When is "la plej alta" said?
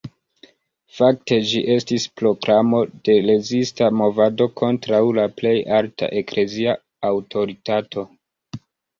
5.17-6.09